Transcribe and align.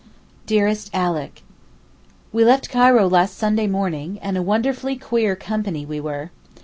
DEAREST 0.47 0.89
ALICK, 0.95 1.43
We 2.33 2.43
left 2.43 2.71
Cairo 2.71 3.07
last 3.07 3.37
Sunday 3.37 3.67
morning, 3.67 4.17
and 4.23 4.35
a 4.35 4.41
wonderfully 4.41 4.95
queer 4.95 5.35
company 5.35 5.85
we 5.85 5.99
were. 5.99 6.31